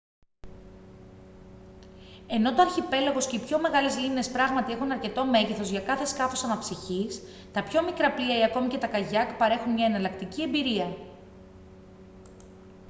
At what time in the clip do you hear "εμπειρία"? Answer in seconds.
10.41-10.97